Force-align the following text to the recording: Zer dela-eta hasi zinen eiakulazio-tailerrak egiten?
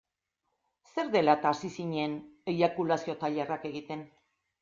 Zer 0.93 1.11
dela-eta 1.15 1.51
hasi 1.57 1.69
zinen 1.75 2.17
eiakulazio-tailerrak 2.53 3.67
egiten? 3.73 4.05